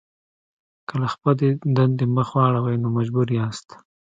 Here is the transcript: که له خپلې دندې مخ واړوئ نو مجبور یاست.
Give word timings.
که 0.87 0.93
له 1.01 1.07
خپلې 1.13 1.47
دندې 1.75 2.05
مخ 2.15 2.29
واړوئ 2.35 2.75
نو 2.83 2.87
مجبور 2.97 3.27
یاست. 3.37 3.67